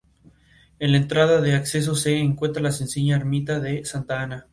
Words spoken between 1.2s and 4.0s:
de acceso se encuentra la sencilla ermita de